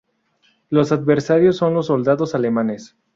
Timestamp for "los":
0.71-0.91, 1.75-1.85